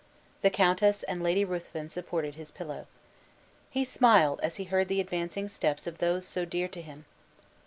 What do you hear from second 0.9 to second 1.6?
and Lady